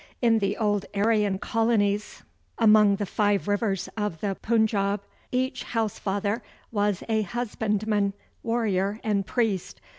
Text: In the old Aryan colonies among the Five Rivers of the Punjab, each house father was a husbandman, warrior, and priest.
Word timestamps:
In 0.19 0.39
the 0.39 0.57
old 0.57 0.87
Aryan 0.95 1.37
colonies 1.37 2.23
among 2.57 2.95
the 2.95 3.05
Five 3.05 3.47
Rivers 3.47 3.87
of 3.95 4.19
the 4.19 4.33
Punjab, 4.41 5.01
each 5.31 5.61
house 5.63 5.99
father 5.99 6.41
was 6.71 7.03
a 7.07 7.21
husbandman, 7.21 8.13
warrior, 8.41 8.99
and 9.03 9.27
priest. 9.27 9.79